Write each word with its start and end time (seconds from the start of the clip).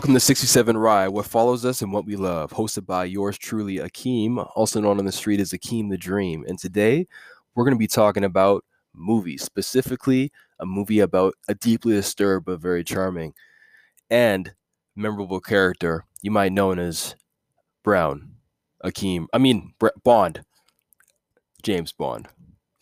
Welcome 0.00 0.14
to 0.14 0.20
67 0.20 0.78
Rye, 0.78 1.08
what 1.08 1.26
follows 1.26 1.66
us 1.66 1.82
and 1.82 1.92
what 1.92 2.06
we 2.06 2.16
love, 2.16 2.52
hosted 2.52 2.86
by 2.86 3.04
yours 3.04 3.36
truly, 3.36 3.76
Akeem, 3.76 4.50
also 4.56 4.80
known 4.80 4.98
on 4.98 5.04
the 5.04 5.12
street 5.12 5.40
as 5.40 5.50
Akeem 5.50 5.90
the 5.90 5.98
Dream. 5.98 6.42
And 6.48 6.58
today 6.58 7.06
we're 7.54 7.64
going 7.64 7.74
to 7.74 7.78
be 7.78 7.86
talking 7.86 8.24
about 8.24 8.64
movies, 8.94 9.42
specifically 9.42 10.32
a 10.58 10.64
movie 10.64 11.00
about 11.00 11.34
a 11.48 11.54
deeply 11.54 11.92
disturbed 11.92 12.46
but 12.46 12.60
very 12.60 12.82
charming 12.82 13.34
and 14.08 14.54
memorable 14.96 15.38
character 15.38 16.06
you 16.22 16.30
might 16.30 16.52
know 16.52 16.72
as 16.72 17.14
Brown, 17.84 18.36
Akeem, 18.82 19.26
I 19.34 19.36
mean, 19.36 19.74
Bond, 20.02 20.40
James 21.62 21.92
Bond. 21.92 22.26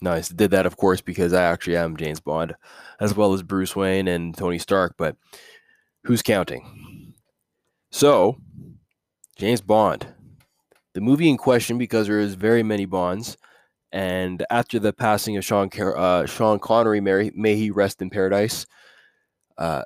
Nice. 0.00 0.28
Did 0.28 0.52
that, 0.52 0.66
of 0.66 0.76
course, 0.76 1.00
because 1.00 1.32
I 1.32 1.42
actually 1.42 1.78
am 1.78 1.96
James 1.96 2.20
Bond, 2.20 2.54
as 3.00 3.16
well 3.16 3.34
as 3.34 3.42
Bruce 3.42 3.74
Wayne 3.74 4.06
and 4.06 4.36
Tony 4.36 4.60
Stark, 4.60 4.94
but 4.96 5.16
who's 6.04 6.22
counting? 6.22 7.06
So, 7.90 8.36
James 9.36 9.60
Bond, 9.60 10.06
the 10.94 11.00
movie 11.00 11.28
in 11.28 11.36
question, 11.36 11.78
because 11.78 12.06
there 12.06 12.20
is 12.20 12.34
very 12.34 12.62
many 12.62 12.84
Bonds, 12.84 13.36
and 13.92 14.44
after 14.50 14.78
the 14.78 14.92
passing 14.92 15.36
of 15.36 15.44
Sean 15.44 15.70
uh, 15.80 16.26
Sean 16.26 16.58
Connery, 16.58 17.00
may, 17.00 17.30
may 17.34 17.56
he 17.56 17.70
rest 17.70 18.02
in 18.02 18.10
paradise. 18.10 18.66
Uh, 19.56 19.82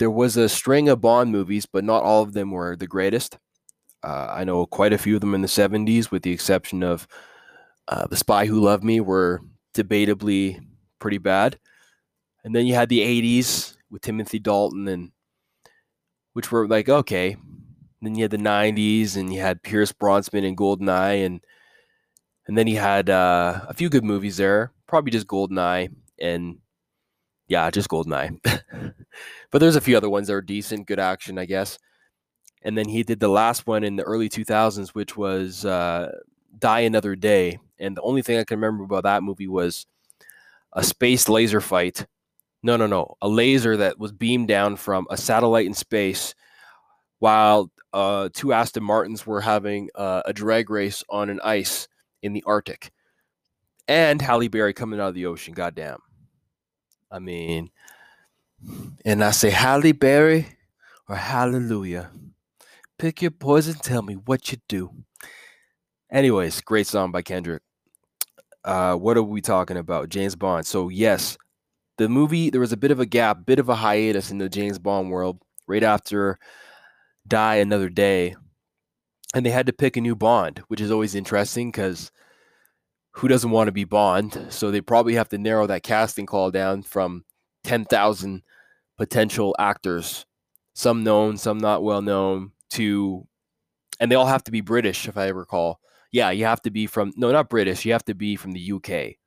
there 0.00 0.10
was 0.10 0.36
a 0.36 0.48
string 0.48 0.88
of 0.88 1.00
Bond 1.00 1.30
movies, 1.30 1.66
but 1.66 1.84
not 1.84 2.02
all 2.02 2.22
of 2.22 2.32
them 2.32 2.50
were 2.50 2.74
the 2.74 2.86
greatest. 2.86 3.38
Uh, 4.02 4.28
I 4.30 4.44
know 4.44 4.66
quite 4.66 4.92
a 4.92 4.98
few 4.98 5.14
of 5.14 5.20
them 5.20 5.34
in 5.34 5.42
the 5.42 5.48
70s, 5.48 6.10
with 6.10 6.22
the 6.22 6.32
exception 6.32 6.82
of 6.82 7.06
uh, 7.86 8.06
The 8.06 8.16
Spy 8.16 8.46
Who 8.46 8.60
Loved 8.60 8.82
Me, 8.82 9.00
were 9.00 9.40
debatably 9.74 10.58
pretty 10.98 11.18
bad. 11.18 11.58
And 12.44 12.54
then 12.54 12.66
you 12.66 12.74
had 12.74 12.88
the 12.88 13.00
80s 13.00 13.76
with 13.90 14.02
Timothy 14.02 14.38
Dalton, 14.38 14.88
and 14.88 15.12
which 16.32 16.50
were 16.52 16.68
like, 16.68 16.88
okay. 16.88 17.36
Then 18.02 18.14
you 18.14 18.22
had 18.22 18.30
the 18.30 18.38
90s, 18.38 19.16
and 19.16 19.32
you 19.32 19.40
had 19.40 19.62
Pierce 19.62 19.92
Brosnan 19.92 20.44
and 20.44 20.56
Goldeneye, 20.56 21.24
and 21.26 21.40
and 22.46 22.56
then 22.56 22.66
he 22.66 22.74
had 22.74 23.10
uh, 23.10 23.60
a 23.68 23.74
few 23.74 23.88
good 23.88 24.04
movies 24.04 24.38
there, 24.38 24.72
probably 24.86 25.12
just 25.12 25.26
Goldeneye, 25.26 25.90
and 26.18 26.58
yeah, 27.48 27.70
just 27.70 27.88
Goldeneye. 27.90 28.38
but 29.50 29.58
there's 29.58 29.76
a 29.76 29.80
few 29.80 29.96
other 29.96 30.08
ones 30.10 30.28
that 30.28 30.34
are 30.34 30.40
decent, 30.40 30.86
good 30.86 30.98
action, 30.98 31.38
I 31.38 31.44
guess 31.44 31.78
and 32.62 32.76
then 32.76 32.88
he 32.88 33.02
did 33.02 33.20
the 33.20 33.28
last 33.28 33.66
one 33.66 33.84
in 33.84 33.96
the 33.96 34.02
early 34.02 34.28
2000s 34.28 34.90
which 34.90 35.16
was 35.16 35.64
uh, 35.64 36.12
die 36.58 36.80
another 36.80 37.16
day 37.16 37.58
and 37.78 37.96
the 37.96 38.02
only 38.02 38.22
thing 38.22 38.38
i 38.38 38.44
can 38.44 38.58
remember 38.58 38.84
about 38.84 39.04
that 39.04 39.22
movie 39.22 39.48
was 39.48 39.86
a 40.72 40.84
space 40.84 41.28
laser 41.28 41.60
fight 41.60 42.06
no 42.62 42.76
no 42.76 42.86
no 42.86 43.16
a 43.22 43.28
laser 43.28 43.76
that 43.76 43.98
was 43.98 44.12
beamed 44.12 44.48
down 44.48 44.76
from 44.76 45.06
a 45.10 45.16
satellite 45.16 45.66
in 45.66 45.74
space 45.74 46.34
while 47.18 47.70
uh, 47.92 48.28
two 48.32 48.52
aston 48.52 48.82
martins 48.82 49.26
were 49.26 49.40
having 49.40 49.88
uh, 49.94 50.22
a 50.24 50.32
drag 50.32 50.70
race 50.70 51.02
on 51.08 51.28
an 51.28 51.40
ice 51.42 51.88
in 52.22 52.32
the 52.32 52.42
arctic 52.46 52.90
and 53.88 54.22
halle 54.22 54.48
berry 54.48 54.72
coming 54.72 55.00
out 55.00 55.08
of 55.08 55.14
the 55.14 55.26
ocean 55.26 55.54
goddamn 55.54 55.98
i 57.10 57.18
mean 57.18 57.70
and 59.04 59.24
i 59.24 59.30
say 59.30 59.50
halle 59.50 59.92
berry 59.92 60.46
or 61.08 61.16
hallelujah 61.16 62.10
Pick 63.00 63.22
your 63.22 63.30
poison, 63.30 63.76
tell 63.76 64.02
me 64.02 64.12
what 64.12 64.52
you 64.52 64.58
do. 64.68 64.90
Anyways, 66.12 66.60
great 66.60 66.86
song 66.86 67.10
by 67.10 67.22
Kendrick. 67.22 67.62
Uh, 68.62 68.94
what 68.94 69.16
are 69.16 69.22
we 69.22 69.40
talking 69.40 69.78
about? 69.78 70.10
James 70.10 70.36
Bond. 70.36 70.66
So, 70.66 70.90
yes, 70.90 71.38
the 72.00 72.08
movie, 72.08 72.48
there 72.48 72.62
was 72.62 72.72
a 72.72 72.78
bit 72.78 72.90
of 72.90 72.98
a 72.98 73.04
gap, 73.04 73.44
bit 73.44 73.58
of 73.58 73.68
a 73.68 73.74
hiatus 73.74 74.30
in 74.30 74.38
the 74.38 74.48
James 74.48 74.78
Bond 74.78 75.10
world 75.10 75.38
right 75.66 75.82
after 75.82 76.38
Die 77.28 77.54
Another 77.56 77.90
Day. 77.90 78.36
And 79.34 79.44
they 79.44 79.50
had 79.50 79.66
to 79.66 79.74
pick 79.74 79.98
a 79.98 80.00
new 80.00 80.16
Bond, 80.16 80.62
which 80.68 80.80
is 80.80 80.90
always 80.90 81.14
interesting 81.14 81.70
because 81.70 82.10
who 83.12 83.28
doesn't 83.28 83.50
want 83.50 83.68
to 83.68 83.72
be 83.72 83.84
Bond? 83.84 84.46
So 84.48 84.70
they 84.70 84.80
probably 84.80 85.14
have 85.16 85.28
to 85.28 85.36
narrow 85.36 85.66
that 85.66 85.82
casting 85.82 86.24
call 86.24 86.50
down 86.50 86.84
from 86.84 87.24
10,000 87.64 88.44
potential 88.96 89.54
actors, 89.58 90.24
some 90.72 91.04
known, 91.04 91.36
some 91.36 91.58
not 91.58 91.82
well 91.82 92.00
known, 92.00 92.52
to, 92.70 93.26
and 94.00 94.10
they 94.10 94.16
all 94.16 94.24
have 94.24 94.44
to 94.44 94.50
be 94.50 94.62
British, 94.62 95.06
if 95.06 95.18
I 95.18 95.28
recall. 95.28 95.80
Yeah, 96.12 96.30
you 96.30 96.46
have 96.46 96.62
to 96.62 96.70
be 96.70 96.86
from, 96.86 97.12
no, 97.18 97.30
not 97.30 97.50
British, 97.50 97.84
you 97.84 97.92
have 97.92 98.06
to 98.06 98.14
be 98.14 98.36
from 98.36 98.52
the 98.52 98.72
UK. 98.72 99.19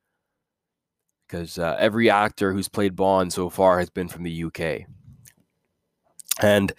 Because 1.34 1.58
uh, 1.58 1.76
every 1.78 2.10
actor 2.10 2.52
who's 2.52 2.68
played 2.68 2.94
Bond 2.94 3.32
so 3.32 3.50
far 3.50 3.78
has 3.78 3.90
been 3.90 4.08
from 4.08 4.22
the 4.22 4.44
UK. 4.44 4.86
And 6.40 6.72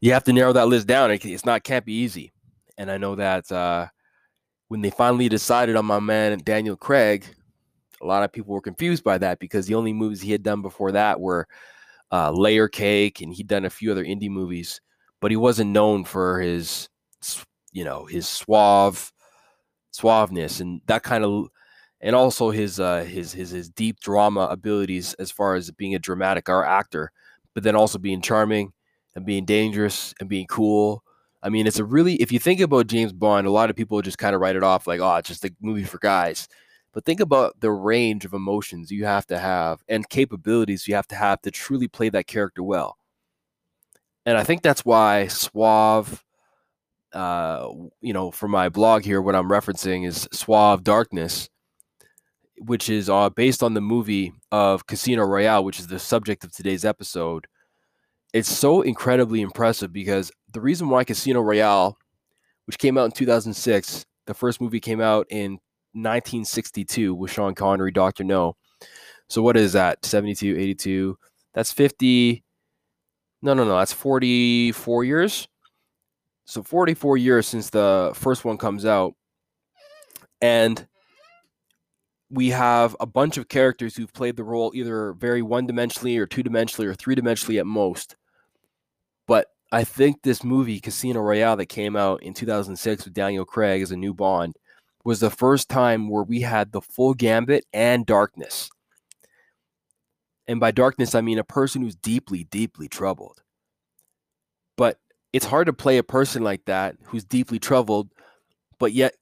you 0.00 0.12
have 0.12 0.24
to 0.24 0.32
narrow 0.32 0.52
that 0.52 0.68
list 0.68 0.86
down. 0.86 1.10
It's 1.10 1.44
not, 1.44 1.64
can't 1.64 1.84
be 1.84 1.94
easy. 1.94 2.32
And 2.78 2.90
I 2.90 2.96
know 2.96 3.14
that 3.16 3.50
uh, 3.52 3.88
when 4.68 4.80
they 4.80 4.90
finally 4.90 5.28
decided 5.28 5.76
on 5.76 5.86
my 5.86 6.00
man 6.00 6.38
Daniel 6.44 6.76
Craig, 6.76 7.26
a 8.00 8.06
lot 8.06 8.22
of 8.22 8.32
people 8.32 8.54
were 8.54 8.60
confused 8.60 9.04
by 9.04 9.18
that 9.18 9.38
because 9.38 9.66
the 9.66 9.74
only 9.74 9.92
movies 9.92 10.20
he 10.20 10.32
had 10.32 10.42
done 10.42 10.62
before 10.62 10.92
that 10.92 11.20
were 11.20 11.46
uh, 12.12 12.30
Layer 12.30 12.68
Cake, 12.68 13.20
and 13.20 13.32
he'd 13.32 13.48
done 13.48 13.64
a 13.64 13.70
few 13.70 13.90
other 13.90 14.04
indie 14.04 14.30
movies 14.30 14.80
but 15.24 15.30
he 15.30 15.38
wasn't 15.38 15.70
known 15.70 16.04
for 16.04 16.38
his, 16.38 16.90
you 17.72 17.82
know, 17.82 18.04
his 18.04 18.28
suave, 18.28 19.10
suaveness 19.90 20.60
and 20.60 20.82
that 20.84 21.02
kind 21.02 21.24
of, 21.24 21.48
and 22.04 22.14
also 22.14 22.50
his 22.50 22.78
uh, 22.78 23.02
his 23.04 23.32
his 23.32 23.50
his 23.50 23.68
deep 23.68 23.98
drama 23.98 24.42
abilities 24.42 25.14
as 25.14 25.32
far 25.32 25.56
as 25.56 25.72
being 25.72 25.96
a 25.96 25.98
dramatic 25.98 26.48
actor, 26.48 27.10
but 27.54 27.64
then 27.64 27.74
also 27.74 27.98
being 27.98 28.22
charming 28.22 28.72
and 29.16 29.26
being 29.26 29.44
dangerous 29.44 30.14
and 30.20 30.28
being 30.28 30.46
cool. 30.46 31.02
I 31.42 31.48
mean, 31.48 31.66
it's 31.66 31.80
a 31.80 31.84
really 31.84 32.14
if 32.16 32.30
you 32.30 32.38
think 32.38 32.60
about 32.60 32.86
James 32.86 33.12
Bond, 33.12 33.46
a 33.48 33.50
lot 33.50 33.70
of 33.70 33.76
people 33.76 34.00
just 34.02 34.18
kind 34.18 34.34
of 34.36 34.40
write 34.40 34.56
it 34.56 34.62
off 34.62 34.86
like, 34.86 35.00
oh, 35.00 35.16
it's 35.16 35.28
just 35.28 35.44
a 35.44 35.52
movie 35.60 35.84
for 35.84 35.98
guys. 35.98 36.48
But 36.92 37.04
think 37.04 37.18
about 37.18 37.60
the 37.60 37.72
range 37.72 38.24
of 38.24 38.34
emotions 38.34 38.92
you 38.92 39.04
have 39.04 39.26
to 39.26 39.38
have 39.38 39.82
and 39.88 40.08
capabilities 40.08 40.86
you 40.86 40.94
have 40.94 41.08
to 41.08 41.16
have 41.16 41.42
to 41.42 41.50
truly 41.50 41.88
play 41.88 42.08
that 42.10 42.28
character 42.28 42.62
well 42.62 42.96
and 44.26 44.38
I 44.38 44.44
think 44.44 44.62
that's 44.62 44.84
why 44.84 45.26
Suave, 45.26 46.24
uh, 47.12 47.68
you 48.00 48.12
know, 48.12 48.30
for 48.30 48.48
my 48.48 48.68
blog 48.68 49.04
here, 49.04 49.20
what 49.20 49.34
I'm 49.34 49.48
referencing 49.48 50.06
is 50.06 50.28
Suave 50.32 50.82
Darkness, 50.82 51.50
which 52.58 52.88
is 52.88 53.10
uh, 53.10 53.30
based 53.30 53.62
on 53.62 53.74
the 53.74 53.80
movie 53.80 54.32
of 54.52 54.86
Casino 54.86 55.24
Royale, 55.24 55.64
which 55.64 55.78
is 55.78 55.86
the 55.86 55.98
subject 55.98 56.44
of 56.44 56.52
today's 56.52 56.84
episode. 56.84 57.46
It's 58.32 58.48
so 58.48 58.82
incredibly 58.82 59.40
impressive 59.40 59.92
because 59.92 60.32
the 60.52 60.60
reason 60.60 60.88
why 60.88 61.04
Casino 61.04 61.40
Royale, 61.40 61.96
which 62.66 62.78
came 62.78 62.98
out 62.98 63.04
in 63.04 63.12
2006, 63.12 64.06
the 64.26 64.34
first 64.34 64.60
movie 64.60 64.80
came 64.80 65.00
out 65.00 65.26
in 65.30 65.52
1962 65.92 67.14
with 67.14 67.30
Sean 67.30 67.54
Connery, 67.54 67.92
Dr. 67.92 68.24
No. 68.24 68.56
So 69.28 69.42
what 69.42 69.56
is 69.56 69.72
that? 69.74 70.04
72, 70.04 70.56
82. 70.58 71.16
That's 71.54 71.72
50 71.72 72.44
no, 73.44 73.52
no, 73.52 73.64
no. 73.64 73.76
That's 73.78 73.92
44 73.92 75.04
years. 75.04 75.46
So 76.46 76.62
44 76.62 77.18
years 77.18 77.46
since 77.46 77.68
the 77.68 78.12
first 78.14 78.42
one 78.42 78.56
comes 78.56 78.86
out. 78.86 79.14
And 80.40 80.88
we 82.34 82.50
have 82.50 82.96
a 82.98 83.06
bunch 83.06 83.36
of 83.36 83.48
characters 83.48 83.96
who've 83.96 84.12
played 84.12 84.36
the 84.36 84.42
role 84.42 84.72
either 84.74 85.12
very 85.12 85.40
one 85.40 85.68
dimensionally 85.68 86.18
or 86.18 86.26
two 86.26 86.42
dimensionally 86.42 86.86
or 86.86 86.94
three 86.94 87.14
dimensionally 87.14 87.60
at 87.60 87.66
most. 87.66 88.16
But 89.28 89.46
I 89.70 89.84
think 89.84 90.22
this 90.22 90.42
movie, 90.42 90.80
Casino 90.80 91.20
Royale, 91.20 91.56
that 91.56 91.66
came 91.66 91.94
out 91.94 92.24
in 92.24 92.34
2006 92.34 93.04
with 93.04 93.14
Daniel 93.14 93.44
Craig 93.44 93.82
as 93.82 93.92
a 93.92 93.96
new 93.96 94.12
Bond, 94.12 94.56
was 95.04 95.20
the 95.20 95.30
first 95.30 95.68
time 95.68 96.08
where 96.08 96.24
we 96.24 96.40
had 96.40 96.72
the 96.72 96.80
full 96.80 97.14
gambit 97.14 97.64
and 97.72 98.04
darkness. 98.04 98.68
And 100.48 100.58
by 100.58 100.72
darkness, 100.72 101.14
I 101.14 101.20
mean 101.20 101.38
a 101.38 101.44
person 101.44 101.82
who's 101.82 101.96
deeply, 101.96 102.44
deeply 102.44 102.88
troubled. 102.88 103.42
But 104.76 104.98
it's 105.32 105.46
hard 105.46 105.66
to 105.66 105.72
play 105.72 105.98
a 105.98 106.02
person 106.02 106.42
like 106.42 106.64
that 106.64 106.96
who's 107.04 107.24
deeply 107.24 107.60
troubled, 107.60 108.10
but 108.80 108.92
yet 108.92 109.14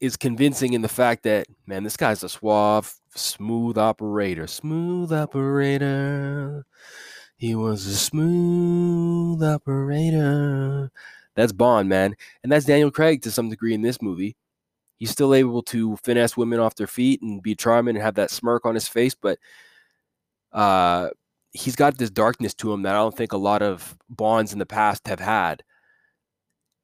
is 0.00 0.16
convincing 0.16 0.72
in 0.72 0.82
the 0.82 0.88
fact 0.88 1.24
that, 1.24 1.46
man, 1.66 1.82
this 1.82 1.96
guy's 1.96 2.22
a 2.22 2.28
suave, 2.28 2.94
smooth 3.14 3.76
operator. 3.76 4.46
Smooth 4.46 5.12
operator. 5.12 6.64
He 7.36 7.54
was 7.54 7.86
a 7.86 7.96
smooth 7.96 9.42
operator. 9.42 10.90
That's 11.34 11.52
Bond, 11.52 11.88
man. 11.88 12.16
And 12.42 12.50
that's 12.50 12.66
Daniel 12.66 12.90
Craig 12.90 13.22
to 13.22 13.30
some 13.30 13.48
degree 13.48 13.74
in 13.74 13.82
this 13.82 14.02
movie. 14.02 14.36
He's 14.98 15.10
still 15.10 15.34
able 15.34 15.62
to 15.64 15.96
finesse 15.98 16.36
women 16.36 16.58
off 16.58 16.74
their 16.74 16.88
feet 16.88 17.22
and 17.22 17.40
be 17.42 17.54
charming 17.54 17.94
and 17.94 18.04
have 18.04 18.16
that 18.16 18.32
smirk 18.32 18.66
on 18.66 18.74
his 18.74 18.88
face, 18.88 19.14
but 19.14 19.38
uh, 20.52 21.10
he's 21.52 21.76
got 21.76 21.96
this 21.98 22.10
darkness 22.10 22.54
to 22.54 22.72
him 22.72 22.82
that 22.82 22.94
I 22.94 22.98
don't 22.98 23.16
think 23.16 23.32
a 23.32 23.36
lot 23.36 23.62
of 23.62 23.96
Bonds 24.08 24.52
in 24.52 24.58
the 24.58 24.66
past 24.66 25.06
have 25.06 25.20
had. 25.20 25.62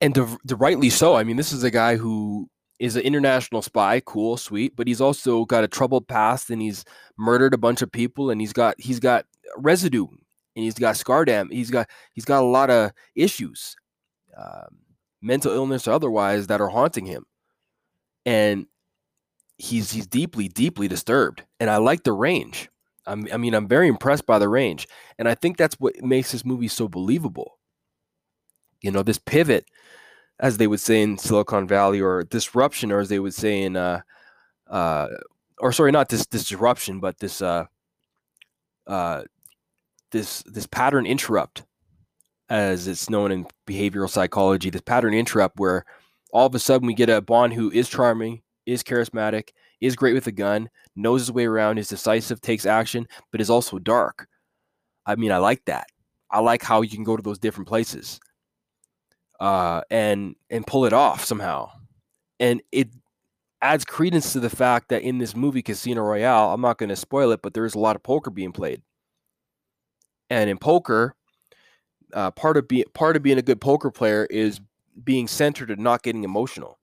And 0.00 0.14
to, 0.14 0.38
to 0.46 0.56
rightly 0.56 0.90
so. 0.90 1.16
I 1.16 1.24
mean, 1.24 1.36
this 1.36 1.52
is 1.52 1.64
a 1.64 1.70
guy 1.70 1.96
who 1.96 2.48
is 2.78 2.96
an 2.96 3.02
international 3.02 3.62
spy, 3.62 4.00
cool, 4.00 4.36
sweet, 4.36 4.74
but 4.76 4.86
he's 4.86 5.00
also 5.00 5.44
got 5.44 5.64
a 5.64 5.68
troubled 5.68 6.08
past 6.08 6.50
and 6.50 6.60
he's 6.60 6.84
murdered 7.16 7.54
a 7.54 7.58
bunch 7.58 7.82
of 7.82 7.92
people 7.92 8.30
and 8.30 8.40
he's 8.40 8.52
got 8.52 8.74
he's 8.80 9.00
got 9.00 9.26
residue 9.56 10.06
and 10.56 10.64
he's 10.64 10.74
got 10.74 10.96
scar 10.96 11.24
dam. 11.24 11.50
He's 11.50 11.70
got 11.70 11.88
he's 12.12 12.24
got 12.24 12.42
a 12.42 12.46
lot 12.46 12.70
of 12.70 12.92
issues, 13.14 13.76
um, 14.36 14.78
mental 15.22 15.52
illness 15.52 15.86
or 15.88 15.92
otherwise, 15.92 16.46
that 16.48 16.60
are 16.60 16.68
haunting 16.68 17.06
him, 17.06 17.24
and 18.24 18.66
he's 19.58 19.92
he's 19.92 20.06
deeply 20.06 20.48
deeply 20.48 20.88
disturbed. 20.88 21.42
And 21.60 21.70
I 21.70 21.76
like 21.78 22.04
the 22.04 22.12
range. 22.12 22.68
I'm, 23.06 23.28
I 23.32 23.36
mean, 23.36 23.54
I'm 23.54 23.68
very 23.68 23.88
impressed 23.88 24.26
by 24.26 24.38
the 24.38 24.48
range, 24.48 24.88
and 25.18 25.28
I 25.28 25.34
think 25.34 25.56
that's 25.56 25.78
what 25.78 26.02
makes 26.02 26.32
this 26.32 26.44
movie 26.44 26.68
so 26.68 26.88
believable. 26.88 27.58
You 28.80 28.90
know, 28.90 29.02
this 29.02 29.18
pivot, 29.18 29.66
as 30.40 30.56
they 30.56 30.66
would 30.66 30.80
say 30.80 31.02
in 31.02 31.16
Silicon 31.18 31.66
Valley, 31.66 32.00
or 32.00 32.24
disruption, 32.24 32.90
or 32.90 33.00
as 33.00 33.08
they 33.08 33.18
would 33.18 33.34
say 33.34 33.62
in, 33.62 33.76
uh, 33.76 34.00
uh, 34.68 35.08
or 35.58 35.72
sorry, 35.72 35.92
not 35.92 36.08
this, 36.08 36.26
this 36.26 36.48
disruption, 36.48 37.00
but 37.00 37.18
this, 37.18 37.40
uh, 37.40 37.66
uh, 38.86 39.22
this 40.10 40.42
this 40.44 40.66
pattern 40.66 41.06
interrupt, 41.06 41.64
as 42.48 42.86
it's 42.86 43.10
known 43.10 43.32
in 43.32 43.46
behavioral 43.66 44.10
psychology. 44.10 44.70
This 44.70 44.82
pattern 44.82 45.14
interrupt, 45.14 45.58
where 45.58 45.84
all 46.32 46.46
of 46.46 46.54
a 46.54 46.58
sudden 46.58 46.86
we 46.86 46.94
get 46.94 47.10
a 47.10 47.20
Bond 47.20 47.52
who 47.52 47.70
is 47.70 47.88
charming, 47.88 48.42
is 48.66 48.82
charismatic, 48.82 49.50
is 49.80 49.96
great 49.96 50.14
with 50.14 50.26
a 50.26 50.32
gun, 50.32 50.68
knows 50.96 51.22
his 51.22 51.32
way 51.32 51.46
around, 51.46 51.78
is 51.78 51.88
decisive, 51.88 52.40
takes 52.40 52.66
action, 52.66 53.06
but 53.30 53.40
is 53.40 53.50
also 53.50 53.78
dark. 53.78 54.28
I 55.06 55.16
mean, 55.16 55.32
I 55.32 55.38
like 55.38 55.64
that. 55.66 55.86
I 56.30 56.40
like 56.40 56.62
how 56.62 56.82
you 56.82 56.90
can 56.90 57.04
go 57.04 57.16
to 57.16 57.22
those 57.22 57.38
different 57.38 57.68
places 57.68 58.18
uh, 59.44 59.82
and 59.90 60.36
and 60.48 60.66
pull 60.66 60.86
it 60.86 60.94
off 60.94 61.22
somehow. 61.22 61.70
And 62.40 62.62
it 62.72 62.88
adds 63.60 63.84
credence 63.84 64.32
to 64.32 64.40
the 64.40 64.48
fact 64.48 64.88
that 64.88 65.02
in 65.02 65.18
this 65.18 65.36
movie 65.36 65.60
Casino 65.60 66.00
Royale, 66.00 66.54
I'm 66.54 66.62
not 66.62 66.78
going 66.78 66.88
to 66.88 66.96
spoil 66.96 67.30
it, 67.30 67.42
but 67.42 67.52
there 67.52 67.66
is 67.66 67.74
a 67.74 67.78
lot 67.78 67.94
of 67.94 68.02
poker 68.02 68.30
being 68.30 68.52
played. 68.52 68.80
And 70.30 70.48
in 70.48 70.56
poker, 70.56 71.14
uh, 72.14 72.30
part 72.30 72.56
of 72.56 72.66
being 72.68 72.86
part 72.94 73.16
of 73.16 73.22
being 73.22 73.36
a 73.36 73.42
good 73.42 73.60
poker 73.60 73.90
player 73.90 74.26
is 74.30 74.62
being 75.04 75.28
centered 75.28 75.70
and 75.70 75.82
not 75.82 76.02
getting 76.02 76.24
emotional. 76.24 76.78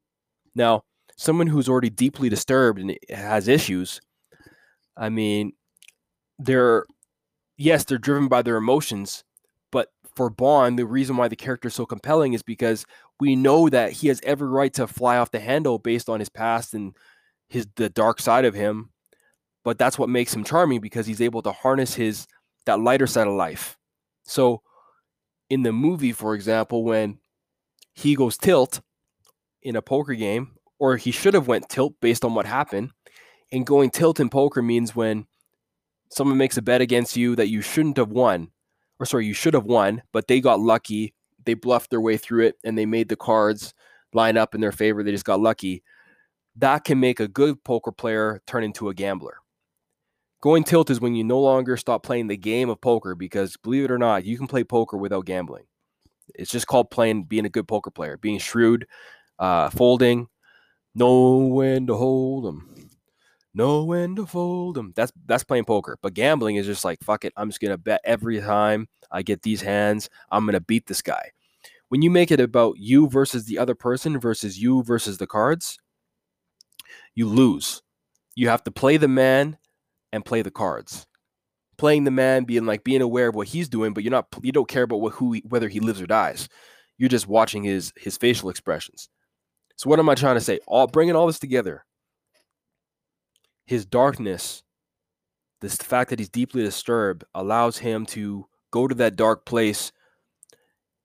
Now, 0.54 0.84
someone 1.18 1.48
who's 1.48 1.68
already 1.68 1.90
deeply 1.90 2.30
disturbed 2.30 2.78
and 2.78 2.96
has 3.10 3.48
issues, 3.48 4.02
I 4.96 5.10
mean, 5.10 5.54
they're 6.38 6.86
yes, 7.57 7.86
they're 7.86 7.98
driven 7.98 8.28
by 8.28 8.44
their 8.44 8.57
emotions, 8.57 9.24
for 10.16 10.30
Bond, 10.30 10.78
the 10.78 10.86
reason 10.86 11.18
why 11.18 11.28
the 11.28 11.36
character 11.36 11.68
is 11.68 11.75
so 11.75 11.86
compelling 11.86 12.34
is 12.34 12.44
because 12.44 12.86
we 13.19 13.36
know 13.36 13.69
that 13.69 13.92
he 13.92 14.08
has 14.08 14.19
every 14.24 14.48
right 14.48 14.74
to 14.74 14.88
fly 14.88 15.18
off 15.18 15.31
the 15.31 15.40
handle 15.40 15.80
based 15.80 16.10
on 16.10 16.19
his 16.19 16.30
past 16.30 16.74
and 16.74 16.96
his 17.50 17.68
the 17.75 17.90
dark 17.90 18.19
side 18.19 18.46
of 18.46 18.54
him. 18.54 18.90
But 19.63 19.78
that's 19.78 20.00
what 20.00 20.10
makes 20.10 20.34
him 20.34 20.44
charming 20.44 20.81
because 20.81 21.06
he's 21.06 21.22
able 21.22 21.42
to 21.44 21.52
harness 21.52 21.94
his 21.94 22.28
that 22.66 22.80
lighter 22.80 23.08
side 23.08 23.28
of 23.28 23.34
life. 23.34 23.78
So 24.24 24.62
in 25.50 25.63
the 25.63 25.72
movie, 25.72 26.12
for 26.12 26.34
example, 26.34 26.84
when 26.84 27.19
he 27.94 28.16
goes 28.16 28.38
tilt 28.38 28.81
in 29.62 29.75
a 29.75 29.81
poker 29.81 30.16
game, 30.16 30.52
or 30.80 30.98
he 30.98 31.12
should 31.12 31.36
have 31.36 31.48
went 31.48 31.69
tilt 31.69 31.94
based 32.02 32.25
on 32.25 32.34
what 32.34 32.48
happened. 32.48 32.90
And 33.52 33.68
going 33.68 33.92
tilt 33.92 34.19
in 34.19 34.30
poker 34.30 34.64
means 34.64 34.96
when 34.96 35.28
someone 36.10 36.38
makes 36.38 36.57
a 36.57 36.62
bet 36.62 36.81
against 36.81 37.16
you 37.16 37.36
that 37.36 37.50
you 37.50 37.62
shouldn't 37.62 37.98
have 37.98 38.10
won, 38.10 38.50
or 39.01 39.06
sorry, 39.06 39.25
you 39.25 39.33
should 39.33 39.56
have 39.56 39.65
won, 39.65 40.03
but 40.13 40.27
they 40.27 40.39
got 40.39 40.59
lucky, 40.59 41.15
they 41.44 41.56
bluffed 41.56 41.89
their 41.89 42.00
way 42.00 42.18
through 42.18 42.45
it, 42.45 42.56
and 42.63 42.77
they 42.77 42.86
made 42.86 43.09
the 43.09 43.15
cards 43.15 43.74
line 44.13 44.38
up 44.38 44.53
in 44.53 44.62
their 44.62 44.71
favor. 44.71 45.01
They 45.01 45.12
just 45.12 45.25
got 45.25 45.39
lucky. 45.39 45.83
That 46.56 46.83
can 46.83 47.00
make 47.00 47.19
a 47.19 47.27
good 47.27 47.63
poker 47.63 47.92
player 47.92 48.42
turn 48.45 48.63
into 48.63 48.89
a 48.89 48.94
gambler. 48.94 49.38
Going 50.42 50.63
tilt 50.63 50.89
is 50.89 51.01
when 51.01 51.15
you 51.15 51.24
no 51.24 51.39
longer 51.39 51.77
stop 51.77 52.03
playing 52.03 52.27
the 52.27 52.38
game 52.38 52.69
of 52.69 52.80
poker 52.80 53.15
because, 53.15 53.57
believe 53.57 53.86
it 53.86 53.92
or 53.92 53.98
not, 53.98 54.24
you 54.24 54.38
can 54.38 54.48
play 54.48 54.63
poker 54.63 54.98
without 54.98 55.25
gambling. 55.25 55.65
It's 56.36 56.51
just 56.51 56.68
called 56.68 56.92
playing, 56.92 57.24
being 57.24 57.45
a 57.45 57.50
good 57.50 57.68
poker 57.68 57.92
player, 57.92 58.18
being 58.18 58.38
shrewd, 58.38 58.86
uh, 59.39 59.69
folding, 59.71 60.27
know 60.94 61.38
when 61.38 61.88
to 61.88 61.95
hold 61.95 62.45
them, 62.45 62.70
know 63.53 63.83
when 63.83 64.15
to 64.15 64.25
fold 64.25 64.75
them. 64.75 64.94
That's 64.95 65.12
that's 65.25 65.44
playing 65.44 65.65
poker. 65.65 65.98
But 66.01 66.13
gambling 66.13 66.56
is 66.56 66.65
just 66.65 66.86
like 66.86 67.03
fuck 67.03 67.25
it. 67.25 67.33
I'm 67.36 67.50
just 67.50 67.59
gonna 67.59 67.77
bet 67.77 68.01
every 68.03 68.39
time 68.39 68.88
I 69.12 69.21
get 69.21 69.42
these 69.42 69.62
hands. 69.62 70.09
I'm 70.31 70.45
gonna 70.45 70.62
beat 70.62 70.88
this 70.88 71.01
guy. 71.01 71.31
When 71.89 72.01
you 72.01 72.09
make 72.09 72.31
it 72.31 72.39
about 72.39 72.77
you 72.77 73.09
versus 73.09 73.45
the 73.45 73.57
other 73.57 73.75
person 73.75 74.19
versus 74.19 74.57
you 74.57 74.83
versus 74.83 75.18
the 75.18 75.27
cards, 75.27 75.77
you 77.15 77.27
lose. 77.27 77.81
You 78.36 78.48
have 78.48 78.63
to 78.63 78.71
play 78.71 78.98
the 78.98 79.09
man 79.09 79.57
and 80.13 80.25
play 80.25 80.42
the 80.42 80.51
cards. 80.51 81.06
Playing 81.77 82.04
the 82.04 82.12
man, 82.12 82.44
being 82.44 82.65
like 82.65 82.83
being 82.83 83.01
aware 83.01 83.27
of 83.27 83.36
what 83.36 83.47
he's 83.47 83.68
doing, 83.68 83.94
but 83.94 84.04
you're 84.04 84.12
not 84.12 84.27
you 84.42 84.51
don't 84.51 84.68
care 84.68 84.83
about 84.83 85.01
what, 85.01 85.13
who 85.13 85.33
he, 85.33 85.44
whether 85.47 85.68
he 85.68 85.80
lives 85.80 86.01
or 86.01 86.07
dies. 86.07 86.47
You're 86.97 87.09
just 87.09 87.27
watching 87.27 87.63
his 87.63 87.92
his 87.97 88.18
facial 88.18 88.50
expressions. 88.50 89.09
So 89.75 89.89
what 89.89 90.00
am 90.00 90.09
I 90.09 90.15
trying 90.15 90.36
to 90.36 90.42
say? 90.42 90.59
All 90.68 90.86
bringing 90.86 91.15
all 91.15 91.25
this 91.25 91.39
together. 91.39 91.83
His 93.71 93.85
darkness, 93.85 94.63
this 95.62 95.77
the 95.77 95.85
fact 95.85 96.09
that 96.09 96.19
he's 96.19 96.27
deeply 96.27 96.62
disturbed, 96.62 97.23
allows 97.33 97.77
him 97.77 98.06
to 98.07 98.47
go 98.69 98.85
to 98.85 98.94
that 98.95 99.15
dark 99.15 99.45
place 99.45 99.94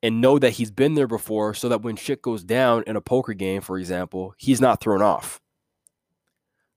and 0.02 0.20
know 0.20 0.36
that 0.40 0.54
he's 0.54 0.72
been 0.72 0.94
there 0.94 1.06
before, 1.06 1.54
so 1.54 1.68
that 1.68 1.82
when 1.82 1.94
shit 1.94 2.22
goes 2.22 2.42
down 2.42 2.82
in 2.88 2.96
a 2.96 3.00
poker 3.00 3.34
game, 3.34 3.60
for 3.60 3.78
example, 3.78 4.34
he's 4.36 4.60
not 4.60 4.80
thrown 4.80 5.00
off. 5.00 5.40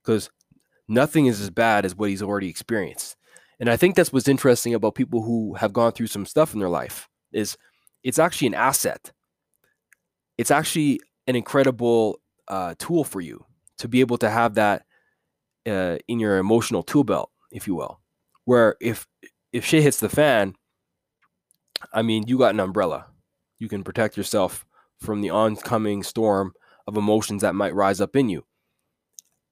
Because 0.04 0.30
nothing 0.88 1.26
is 1.26 1.42
as 1.42 1.50
bad 1.50 1.86
as 1.86 1.96
what 1.96 2.12
he's 2.12 2.22
already 2.22 2.50
experienced. 2.50 3.16
And 3.60 3.68
I 3.68 3.76
think 3.76 3.96
that's 3.96 4.14
what's 4.14 4.28
interesting 4.28 4.76
about 4.76 4.94
people 4.94 5.24
who 5.24 5.56
have 5.56 5.74
gone 5.74 5.94
through 5.94 6.06
some 6.06 6.28
stuff 6.28 6.54
in 6.54 6.60
their 6.60 6.70
life 6.70 7.10
is 7.32 7.58
it's 8.04 8.20
actually 8.20 8.50
an 8.50 8.54
asset. 8.54 9.12
It's 10.38 10.52
actually 10.52 11.00
an 11.26 11.36
incredible 11.36 12.22
uh, 12.48 12.76
tool 12.78 13.04
for 13.04 13.22
you 13.22 13.44
to 13.80 13.88
be 13.88 14.02
able 14.02 14.20
to 14.20 14.30
have 14.30 14.54
that 14.54 14.84
uh, 15.70 15.98
in 16.08 16.20
your 16.20 16.38
emotional 16.38 16.84
tool 16.84 17.04
belt, 17.04 17.32
if 17.52 17.68
you 17.68 17.76
will. 17.76 18.00
Where 18.46 18.76
if 18.82 19.08
if 19.54 19.66
shit 19.66 19.84
hits 19.84 20.00
the 20.00 20.10
fan, 20.10 20.56
I 21.94 22.02
mean, 22.02 22.26
you 22.28 22.38
got 22.38 22.54
an 22.54 22.60
umbrella. 22.60 23.08
You 23.58 23.70
can 23.70 23.84
protect 23.84 24.18
yourself 24.18 24.66
from 25.00 25.22
the 25.22 25.30
oncoming 25.30 26.04
storm 26.04 26.54
of 26.88 26.98
emotions 26.98 27.42
that 27.42 27.56
might 27.56 27.76
rise 27.76 28.02
up 28.02 28.16
in 28.16 28.30
you. 28.30 28.46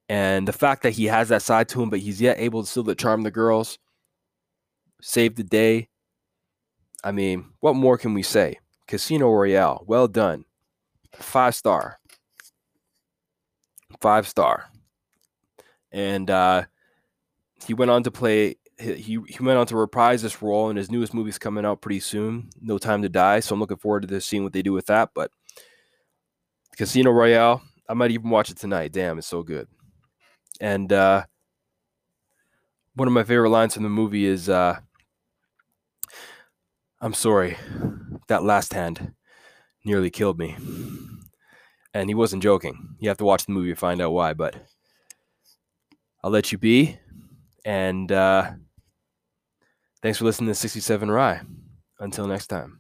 And 0.10 0.48
the 0.48 0.54
fact 0.54 0.84
that 0.84 0.92
he 0.94 1.06
has 1.06 1.30
that 1.30 1.42
side 1.42 1.68
to 1.70 1.82
him, 1.82 1.90
but 1.90 2.00
he's 2.00 2.22
yet 2.22 2.40
able 2.40 2.64
to 2.64 2.70
still 2.70 2.84
to 2.86 2.96
charm 2.96 3.24
the 3.24 3.32
girls, 3.32 3.78
save 5.02 5.36
the 5.36 5.44
day. 5.44 5.90
I 7.04 7.12
mean, 7.12 7.46
what 7.60 7.76
more 7.76 7.98
can 7.98 8.14
we 8.14 8.24
say? 8.24 8.60
Casino 8.88 9.30
Royale, 9.30 9.84
well 9.86 10.08
done. 10.08 10.46
Five 11.14 11.56
star. 11.56 12.00
Five 14.00 14.28
star. 14.28 14.70
And 15.92 16.30
uh, 16.30 16.66
he 17.66 17.74
went 17.74 17.92
on 17.92 18.04
to 18.04 18.12
play. 18.12 18.58
He, 18.80 19.20
he 19.28 19.38
went 19.42 19.58
on 19.58 19.66
to 19.68 19.76
reprise 19.76 20.22
this 20.22 20.42
role 20.42 20.70
in 20.70 20.78
his 20.78 20.92
newest 20.92 21.14
movie's 21.14 21.40
coming 21.40 21.66
out 21.66 21.82
pretty 21.82 22.00
soon. 22.00 22.50
No 22.62 22.78
Time 22.78 23.02
to 23.02 23.10
Die. 23.10 23.40
So 23.40 23.54
I'm 23.54 23.60
looking 23.60 23.78
forward 23.78 24.02
to 24.02 24.08
this, 24.08 24.26
seeing 24.26 24.44
what 24.44 24.54
they 24.54 24.62
do 24.62 24.74
with 24.74 24.86
that. 24.88 25.10
But 25.16 25.32
Casino 26.78 27.12
Royale, 27.12 27.62
I 27.90 27.94
might 27.96 28.12
even 28.12 28.30
watch 28.30 28.52
it 28.52 28.58
tonight. 28.58 28.92
Damn, 28.92 29.18
it's 29.18 29.28
so 29.28 29.42
good. 29.42 29.68
And 30.62 30.92
uh, 30.94 31.26
one 32.94 33.08
of 33.08 33.14
my 33.14 33.24
favorite 33.24 33.50
lines 33.50 33.74
from 33.74 33.84
the 33.84 33.90
movie 33.90 34.26
is 34.26 34.48
uh, 34.50 34.80
I'm 37.00 37.14
sorry, 37.14 37.58
that 38.28 38.44
last 38.44 38.74
hand 38.74 39.14
nearly 39.86 40.10
killed 40.10 40.40
me. 40.40 40.56
And 41.94 42.10
he 42.10 42.16
wasn't 42.16 42.44
joking. 42.44 42.96
You 43.00 43.10
have 43.10 43.18
to 43.18 43.26
watch 43.26 43.46
the 43.46 43.52
movie 43.52 43.70
to 43.70 43.76
find 43.76 44.02
out 44.02 44.14
why, 44.14 44.34
but 44.34 44.56
I'll 46.24 46.32
let 46.32 46.52
you 46.52 46.58
be. 46.58 46.98
And 47.66 48.12
uh, 48.12 48.52
thanks 50.02 50.18
for 50.18 50.26
listening 50.26 50.48
to 50.50 50.56
67 50.56 51.10
Rye. 51.12 51.42
Until 52.00 52.28
next 52.28 52.48
time. 52.48 52.80